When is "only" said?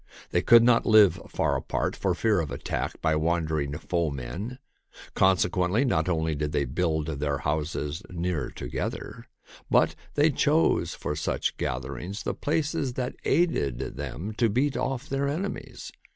6.09-6.33